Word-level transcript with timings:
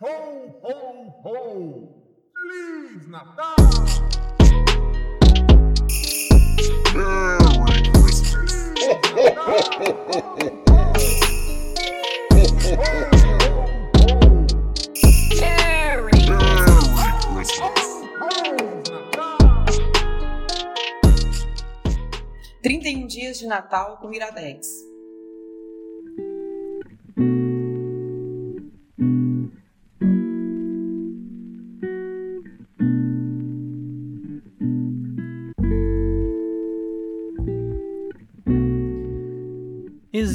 Ho, 0.00 0.06
ho, 0.62 1.10
ho! 1.24 1.34
Feliz 2.32 3.08
Natal! 3.08 3.56
Merry 6.94 7.82
Christmas. 7.90 8.52
Merry 15.40 16.18
Merry 16.28 17.12
Christmas. 17.34 17.82
31 22.62 23.06
dias 23.08 23.38
de 23.40 23.48
Natal 23.48 23.96
com 23.96 24.14
Iradex. 24.14 24.87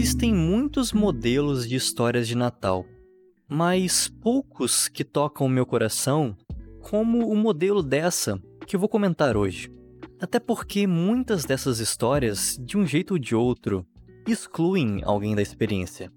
Existem 0.00 0.32
muitos 0.34 0.94
modelos 0.94 1.68
de 1.68 1.76
histórias 1.76 2.26
de 2.26 2.34
Natal, 2.34 2.86
mas 3.46 4.08
poucos 4.08 4.88
que 4.88 5.04
tocam 5.04 5.46
o 5.46 5.50
meu 5.50 5.66
coração, 5.66 6.34
como 6.80 7.30
o 7.30 7.36
modelo 7.36 7.82
dessa 7.82 8.40
que 8.66 8.74
eu 8.74 8.80
vou 8.80 8.88
comentar 8.88 9.36
hoje. 9.36 9.70
Até 10.18 10.40
porque 10.40 10.86
muitas 10.86 11.44
dessas 11.44 11.80
histórias, 11.80 12.58
de 12.58 12.78
um 12.78 12.86
jeito 12.86 13.10
ou 13.10 13.18
de 13.18 13.34
outro, 13.34 13.86
excluem 14.26 15.02
alguém 15.04 15.34
da 15.34 15.42
experiência. 15.42 16.10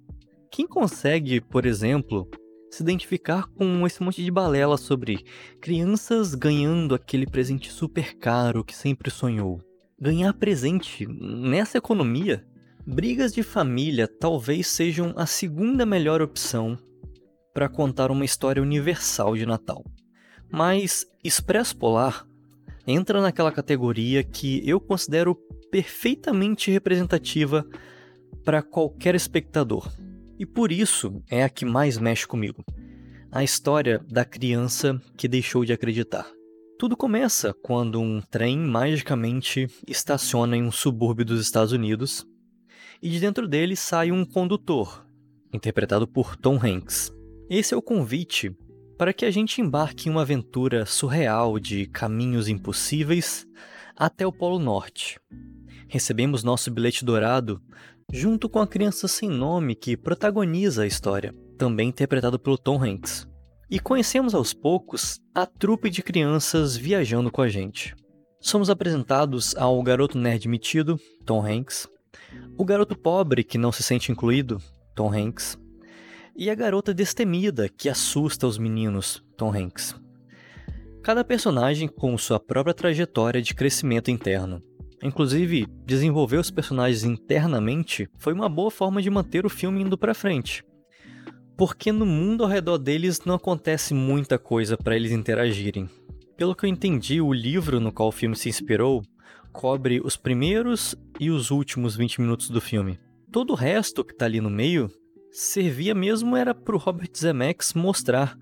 Quem 0.49 0.65
consegue, 0.65 1.41
por 1.41 1.65
exemplo, 1.65 2.25
se 2.71 2.83
identificar 2.83 3.47
com 3.47 3.85
esse 3.85 4.01
monte 4.01 4.23
de 4.23 4.31
balela 4.31 4.77
sobre 4.77 5.25
crianças 5.59 6.35
ganhando 6.35 6.95
aquele 6.95 7.27
presente 7.27 7.69
super 7.69 8.15
caro 8.15 8.63
que 8.63 8.73
sempre 8.73 9.11
sonhou? 9.11 9.59
Ganhar 9.99 10.33
presente 10.35 11.05
nessa 11.05 11.79
economia 11.79 12.47
Brigas 12.85 13.33
de 13.33 13.43
família 13.43 14.09
talvez 14.09 14.67
sejam 14.67 15.13
a 15.15 15.25
segunda 15.25 15.85
melhor 15.85 16.21
opção 16.21 16.77
para 17.53 17.69
contar 17.69 18.11
uma 18.11 18.25
história 18.25 18.61
universal 18.61 19.37
de 19.37 19.45
Natal. 19.45 19.85
Mas 20.51 21.07
Expresso 21.23 21.77
Polar 21.77 22.27
entra 22.85 23.21
naquela 23.21 23.53
categoria 23.53 24.21
que 24.21 24.67
eu 24.67 24.81
considero 24.81 25.33
perfeitamente 25.71 26.69
representativa 26.71 27.65
para 28.43 28.61
qualquer 28.61 29.15
espectador. 29.15 29.89
E 30.37 30.45
por 30.45 30.69
isso 30.69 31.23
é 31.29 31.41
a 31.41 31.49
que 31.49 31.63
mais 31.63 31.97
mexe 31.97 32.27
comigo. 32.27 32.65
A 33.31 33.45
história 33.45 34.03
da 34.11 34.25
criança 34.25 35.01
que 35.15 35.29
deixou 35.29 35.63
de 35.63 35.71
acreditar. 35.71 36.29
Tudo 36.77 36.97
começa 36.97 37.53
quando 37.53 38.01
um 38.01 38.19
trem 38.19 38.57
magicamente 38.57 39.69
estaciona 39.87 40.57
em 40.57 40.63
um 40.63 40.71
subúrbio 40.71 41.23
dos 41.23 41.39
Estados 41.39 41.71
Unidos 41.71 42.27
e 43.03 43.09
de 43.09 43.19
dentro 43.19 43.49
dele 43.49 43.75
sai 43.75 44.13
um 44.13 44.23
condutor, 44.23 45.05
interpretado 45.51 46.07
por 46.07 46.37
Tom 46.37 46.55
Hanks. 46.55 47.11
Esse 47.49 47.73
é 47.73 47.77
o 47.77 47.81
convite 47.81 48.55
para 48.97 49.11
que 49.11 49.25
a 49.25 49.29
gente 49.29 49.59
embarque 49.59 50.07
em 50.07 50.11
uma 50.13 50.21
aventura 50.21 50.85
surreal 50.85 51.59
de 51.59 51.85
caminhos 51.85 52.47
impossíveis 52.47 53.45
até 53.93 54.25
o 54.25 54.31
Polo 54.31 54.57
Norte. 54.57 55.19
Recebemos 55.89 56.45
nosso 56.45 56.71
bilhete 56.71 57.03
dourado 57.03 57.61
junto 58.09 58.47
com 58.47 58.59
a 58.59 58.67
criança 58.67 59.05
sem 59.05 59.29
nome 59.29 59.75
que 59.75 59.97
protagoniza 59.97 60.83
a 60.83 60.87
história, 60.87 61.35
também 61.57 61.89
interpretado 61.89 62.39
pelo 62.39 62.57
Tom 62.57 62.81
Hanks. 62.81 63.27
E 63.69 63.81
conhecemos 63.81 64.33
aos 64.33 64.53
poucos 64.53 65.19
a 65.35 65.45
trupe 65.45 65.89
de 65.89 66.01
crianças 66.01 66.77
viajando 66.77 67.29
com 67.29 67.41
a 67.41 67.49
gente. 67.49 67.93
Somos 68.39 68.69
apresentados 68.69 69.53
ao 69.57 69.83
garoto 69.83 70.17
nerd 70.17 70.47
metido, 70.47 70.97
Tom 71.25 71.45
Hanks, 71.45 71.89
o 72.57 72.65
garoto 72.65 72.97
pobre 72.97 73.43
que 73.43 73.57
não 73.57 73.71
se 73.71 73.83
sente 73.83 74.11
incluído, 74.11 74.61
Tom 74.95 75.11
Hanks, 75.11 75.57
e 76.35 76.49
a 76.49 76.55
garota 76.55 76.93
destemida 76.93 77.69
que 77.69 77.89
assusta 77.89 78.47
os 78.47 78.57
meninos, 78.57 79.23
Tom 79.37 79.53
Hanks. 79.53 79.95
Cada 81.03 81.23
personagem 81.23 81.87
com 81.87 82.17
sua 82.17 82.39
própria 82.39 82.73
trajetória 82.73 83.41
de 83.41 83.53
crescimento 83.53 84.09
interno. 84.09 84.61
Inclusive, 85.03 85.67
desenvolver 85.85 86.37
os 86.37 86.49
personagens 86.49 87.03
internamente 87.03 88.07
foi 88.17 88.31
uma 88.33 88.47
boa 88.47 88.71
forma 88.71 89.01
de 89.01 89.09
manter 89.09 89.45
o 89.45 89.49
filme 89.49 89.81
indo 89.81 89.97
para 89.97 90.13
frente. 90.13 90.63
Porque 91.57 91.91
no 91.91 92.05
mundo 92.05 92.43
ao 92.43 92.49
redor 92.49 92.77
deles 92.77 93.19
não 93.25 93.35
acontece 93.35 93.93
muita 93.93 94.39
coisa 94.39 94.77
para 94.77 94.95
eles 94.95 95.11
interagirem. 95.11 95.89
Pelo 96.37 96.55
que 96.55 96.65
eu 96.65 96.69
entendi, 96.69 97.19
o 97.19 97.33
livro 97.33 97.79
no 97.81 97.91
qual 97.91 98.09
o 98.09 98.13
filme 98.13 98.35
se 98.35 98.47
inspirou 98.47 99.03
cobre 99.53 100.01
os 100.03 100.17
primeiros 100.17 100.95
e 101.19 101.29
os 101.29 101.51
últimos 101.51 101.95
20 101.95 102.19
minutos 102.19 102.49
do 102.49 102.59
filme. 102.59 102.99
Todo 103.31 103.51
o 103.51 103.55
resto 103.55 104.03
que 104.03 104.13
tá 104.13 104.25
ali 104.25 104.41
no 104.41 104.49
meio 104.49 104.91
servia 105.31 105.95
mesmo 105.95 106.35
era 106.35 106.53
pro 106.53 106.77
Robert 106.77 107.11
Zemeckis 107.15 107.73
mostrar 107.73 108.37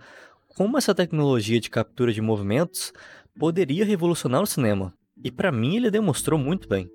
como 0.47 0.77
essa 0.77 0.95
tecnologia 0.95 1.59
de 1.59 1.69
captura 1.69 2.11
de 2.11 2.21
movimentos 2.21 2.91
poderia 3.37 3.85
revolucionar 3.85 4.41
o 4.41 4.47
cinema. 4.47 4.93
E 5.23 5.29
para 5.29 5.51
mim 5.51 5.75
ele 5.75 5.91
demonstrou 5.91 6.39
muito 6.39 6.67
bem. 6.67 6.89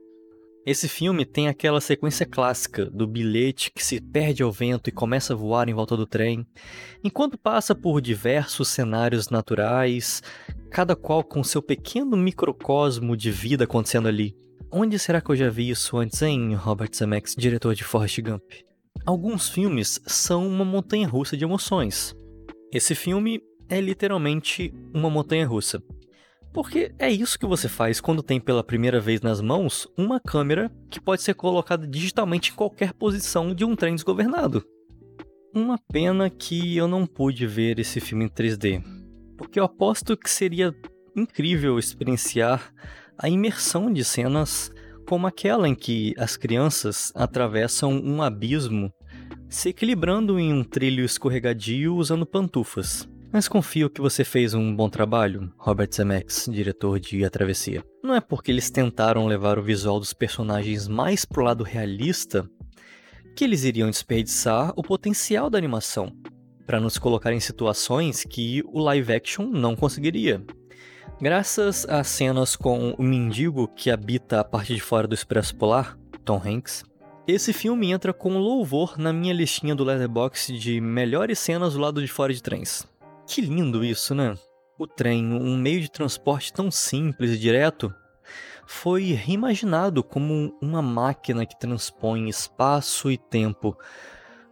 Esse 0.66 0.88
filme 0.88 1.24
tem 1.24 1.46
aquela 1.46 1.80
sequência 1.80 2.26
clássica 2.26 2.86
do 2.86 3.06
bilhete 3.06 3.70
que 3.70 3.84
se 3.84 4.00
perde 4.00 4.42
ao 4.42 4.50
vento 4.50 4.88
e 4.88 4.92
começa 4.92 5.32
a 5.32 5.36
voar 5.36 5.68
em 5.68 5.72
volta 5.72 5.96
do 5.96 6.04
trem, 6.04 6.44
enquanto 7.04 7.38
passa 7.38 7.72
por 7.72 8.00
diversos 8.00 8.66
cenários 8.66 9.30
naturais, 9.30 10.24
cada 10.68 10.96
qual 10.96 11.22
com 11.22 11.44
seu 11.44 11.62
pequeno 11.62 12.16
microcosmo 12.16 13.16
de 13.16 13.30
vida 13.30 13.62
acontecendo 13.62 14.08
ali. 14.08 14.34
Onde 14.68 14.98
será 14.98 15.20
que 15.20 15.30
eu 15.30 15.36
já 15.36 15.48
vi 15.48 15.70
isso 15.70 15.98
antes, 15.98 16.20
hein, 16.20 16.54
Robert 16.54 16.90
Zemeckis, 16.92 17.36
diretor 17.38 17.72
de 17.72 17.84
Forrest 17.84 18.20
Gump? 18.20 18.42
Alguns 19.06 19.48
filmes 19.48 20.00
são 20.04 20.44
uma 20.48 20.64
montanha 20.64 21.06
russa 21.06 21.36
de 21.36 21.44
emoções. 21.44 22.12
Esse 22.72 22.96
filme 22.96 23.40
é 23.68 23.80
literalmente 23.80 24.74
uma 24.92 25.08
montanha 25.08 25.46
russa. 25.46 25.80
Porque 26.52 26.92
é 26.98 27.10
isso 27.10 27.38
que 27.38 27.46
você 27.46 27.68
faz 27.68 28.00
quando 28.00 28.22
tem 28.22 28.40
pela 28.40 28.64
primeira 28.64 29.00
vez 29.00 29.20
nas 29.20 29.40
mãos 29.40 29.86
uma 29.96 30.18
câmera 30.18 30.70
que 30.90 31.00
pode 31.00 31.22
ser 31.22 31.34
colocada 31.34 31.86
digitalmente 31.86 32.50
em 32.50 32.54
qualquer 32.54 32.92
posição 32.92 33.54
de 33.54 33.64
um 33.64 33.76
trem 33.76 33.94
desgovernado. 33.94 34.64
Uma 35.54 35.78
pena 35.78 36.30
que 36.30 36.76
eu 36.76 36.88
não 36.88 37.06
pude 37.06 37.46
ver 37.46 37.78
esse 37.78 38.00
filme 38.00 38.24
em 38.24 38.28
3D, 38.28 38.82
porque 39.36 39.60
eu 39.60 39.64
aposto 39.64 40.16
que 40.16 40.30
seria 40.30 40.74
incrível 41.14 41.78
experienciar 41.78 42.72
a 43.18 43.28
imersão 43.28 43.92
de 43.92 44.04
cenas 44.04 44.70
como 45.06 45.26
aquela 45.26 45.68
em 45.68 45.74
que 45.74 46.14
as 46.18 46.36
crianças 46.36 47.12
atravessam 47.14 47.92
um 47.92 48.20
abismo 48.22 48.92
se 49.48 49.70
equilibrando 49.70 50.38
em 50.38 50.52
um 50.52 50.64
trilho 50.64 51.04
escorregadio 51.04 51.94
usando 51.94 52.26
pantufas. 52.26 53.08
Mas 53.32 53.48
confio 53.48 53.90
que 53.90 54.00
você 54.00 54.24
fez 54.24 54.54
um 54.54 54.74
bom 54.74 54.88
trabalho, 54.88 55.52
Robert 55.58 55.90
Zemeckis, 55.92 56.48
diretor 56.50 56.98
de 57.00 57.24
A 57.24 57.30
Travessia. 57.30 57.84
Não 58.02 58.14
é 58.14 58.20
porque 58.20 58.50
eles 58.50 58.70
tentaram 58.70 59.26
levar 59.26 59.58
o 59.58 59.62
visual 59.62 59.98
dos 59.98 60.12
personagens 60.12 60.88
mais 60.88 61.24
pro 61.24 61.42
lado 61.42 61.64
realista 61.64 62.48
que 63.36 63.44
eles 63.44 63.64
iriam 63.64 63.90
desperdiçar 63.90 64.72
o 64.76 64.82
potencial 64.82 65.50
da 65.50 65.58
animação, 65.58 66.10
para 66.66 66.80
nos 66.80 66.96
colocar 66.96 67.32
em 67.32 67.40
situações 67.40 68.24
que 68.24 68.62
o 68.66 68.80
live 68.80 69.12
action 69.12 69.44
não 69.44 69.76
conseguiria. 69.76 70.42
Graças 71.20 71.86
às 71.86 72.08
cenas 72.08 72.56
com 72.56 72.92
o 72.92 73.02
mendigo 73.02 73.68
que 73.68 73.90
habita 73.90 74.40
a 74.40 74.44
parte 74.44 74.74
de 74.74 74.80
fora 74.80 75.06
do 75.06 75.14
Expresso 75.14 75.54
Polar, 75.56 75.98
Tom 76.24 76.40
Hanks, 76.42 76.84
esse 77.28 77.52
filme 77.52 77.90
entra 77.90 78.12
com 78.12 78.38
louvor 78.38 78.96
na 78.96 79.12
minha 79.12 79.34
listinha 79.34 79.74
do 79.74 79.84
Letterboxd 79.84 80.58
de 80.58 80.80
melhores 80.80 81.38
cenas 81.38 81.74
do 81.74 81.80
lado 81.80 82.00
de 82.00 82.08
fora 82.08 82.32
de 82.32 82.42
trens. 82.42 82.86
Que 83.26 83.40
lindo 83.40 83.84
isso, 83.84 84.14
né? 84.14 84.36
O 84.78 84.86
trem, 84.86 85.32
um 85.32 85.56
meio 85.56 85.80
de 85.80 85.90
transporte 85.90 86.52
tão 86.52 86.70
simples 86.70 87.32
e 87.32 87.38
direto, 87.38 87.92
foi 88.66 89.12
reimaginado 89.12 90.02
como 90.02 90.56
uma 90.60 90.80
máquina 90.80 91.44
que 91.44 91.58
transpõe 91.58 92.28
espaço 92.28 93.10
e 93.10 93.16
tempo 93.16 93.76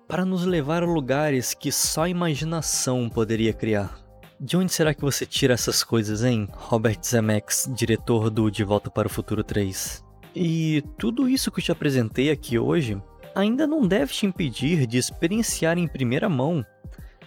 para 0.09 0.25
nos 0.25 0.45
levar 0.45 0.83
a 0.83 0.87
lugares 0.87 1.55
que 1.55 1.71
só 1.71 2.03
a 2.03 2.09
imaginação 2.09 3.09
poderia 3.09 3.53
criar. 3.53 3.99
De 4.41 4.57
onde 4.57 4.73
será 4.73 4.93
que 4.93 5.01
você 5.01 5.25
tira 5.25 5.55
essas 5.55 5.85
coisas, 5.85 6.25
hein? 6.25 6.49
Robert 6.53 6.99
Zemeckis, 7.03 7.69
diretor 7.75 8.29
do 8.29 8.51
De 8.51 8.65
Volta 8.65 8.91
para 8.91 9.07
o 9.07 9.11
Futuro 9.11 9.45
3. 9.45 10.05
E 10.35 10.83
tudo 10.99 11.29
isso 11.29 11.51
que 11.51 11.61
eu 11.61 11.65
te 11.65 11.73
apresentei 11.73 12.31
aqui 12.31 12.59
hoje 12.59 13.01
ainda 13.35 13.67
não 13.67 13.87
deve 13.87 14.13
te 14.13 14.27
impedir 14.27 14.87
de 14.87 14.99
experienciar 14.99 15.79
em 15.79 15.87
primeira 15.87 16.29
mão 16.29 16.65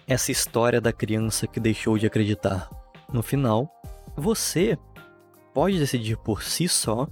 essa 0.08 0.32
história 0.32 0.80
da 0.80 0.94
criança 0.94 1.46
que 1.46 1.60
deixou 1.60 1.98
de 1.98 2.08
acreditar. 2.08 2.70
No 3.12 3.22
final, 3.22 3.70
você 4.16 4.78
pode 5.54 5.78
decidir 5.78 6.18
por 6.18 6.42
si 6.42 6.68
só 6.70 7.08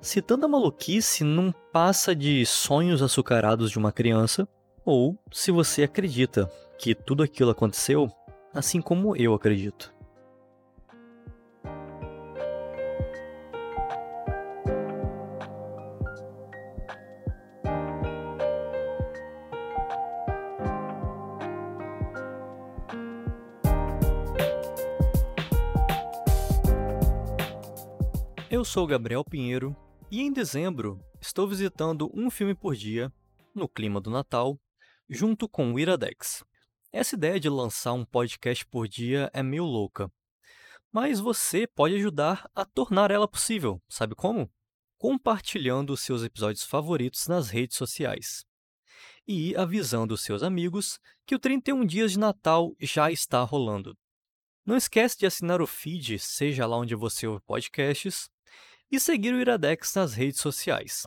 se 0.00 0.20
tanta 0.20 0.48
maluquice 0.48 1.22
não 1.22 1.54
passa 1.72 2.14
de 2.14 2.44
sonhos 2.44 3.02
açucarados 3.02 3.70
de 3.70 3.78
uma 3.78 3.92
criança 3.92 4.48
ou 4.84 5.16
se 5.30 5.50
você 5.50 5.84
acredita 5.84 6.50
que 6.78 6.94
tudo 6.94 7.22
aquilo 7.22 7.50
aconteceu 7.50 8.10
assim 8.52 8.80
como 8.80 9.14
eu 9.14 9.34
acredito. 9.34 9.92
Eu 28.50 28.64
sou 28.64 28.84
Gabriel 28.84 29.24
Pinheiro 29.24 29.76
e 30.10 30.20
em 30.20 30.32
dezembro 30.32 31.00
estou 31.20 31.46
visitando 31.46 32.10
um 32.12 32.28
filme 32.28 32.52
por 32.52 32.74
dia, 32.74 33.12
no 33.54 33.68
clima 33.68 34.00
do 34.00 34.10
Natal, 34.10 34.60
junto 35.08 35.48
com 35.48 35.72
o 35.72 35.78
Iradex. 35.78 36.44
Essa 36.90 37.14
ideia 37.14 37.38
de 37.38 37.48
lançar 37.48 37.92
um 37.92 38.04
podcast 38.04 38.66
por 38.66 38.88
dia 38.88 39.30
é 39.32 39.40
meio 39.40 39.62
louca, 39.62 40.10
mas 40.90 41.20
você 41.20 41.64
pode 41.64 41.94
ajudar 41.94 42.50
a 42.52 42.64
tornar 42.64 43.12
ela 43.12 43.28
possível, 43.28 43.80
sabe 43.88 44.16
como? 44.16 44.50
Compartilhando 44.98 45.96
seus 45.96 46.24
episódios 46.24 46.64
favoritos 46.64 47.28
nas 47.28 47.50
redes 47.50 47.76
sociais 47.76 48.44
e 49.28 49.54
avisando 49.54 50.14
os 50.14 50.22
seus 50.22 50.42
amigos 50.42 50.98
que 51.24 51.36
o 51.36 51.38
31 51.38 51.86
Dias 51.86 52.10
de 52.10 52.18
Natal 52.18 52.74
já 52.80 53.12
está 53.12 53.44
rolando. 53.44 53.96
Não 54.66 54.76
esquece 54.76 55.16
de 55.16 55.26
assinar 55.26 55.62
o 55.62 55.68
feed, 55.68 56.18
seja 56.18 56.66
lá 56.66 56.76
onde 56.76 56.96
você 56.96 57.28
ouve 57.28 57.42
podcasts, 57.44 58.28
e 58.90 58.98
seguir 58.98 59.32
o 59.32 59.40
Iradex 59.40 59.94
nas 59.94 60.14
redes 60.14 60.40
sociais. 60.40 61.06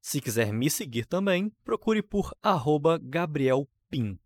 Se 0.00 0.20
quiser 0.20 0.52
me 0.52 0.70
seguir 0.70 1.04
também, 1.06 1.50
procure 1.64 2.02
por 2.02 2.32
@gabrielpin. 3.02 4.18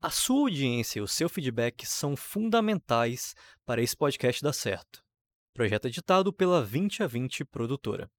A 0.00 0.10
sua 0.10 0.40
audiência 0.40 1.00
e 1.00 1.02
o 1.02 1.08
seu 1.08 1.28
feedback 1.28 1.84
são 1.86 2.14
fundamentais 2.16 3.34
para 3.64 3.82
esse 3.82 3.96
podcast 3.96 4.42
dar 4.42 4.52
certo. 4.52 5.04
Projeto 5.52 5.88
editado 5.88 6.32
pela 6.32 6.62
20 6.64 7.02
a 7.02 7.06
20 7.06 7.44
produtora. 7.44 8.10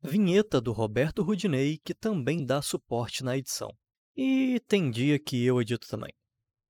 Vinheta 0.00 0.60
do 0.60 0.72
Roberto 0.72 1.22
Rudinei, 1.22 1.78
que 1.78 1.92
também 1.92 2.46
dá 2.46 2.62
suporte 2.62 3.24
na 3.24 3.36
edição. 3.36 3.76
E 4.16 4.60
tem 4.66 4.90
dia 4.90 5.18
que 5.18 5.44
eu 5.44 5.60
edito 5.60 5.88
também. 5.88 6.12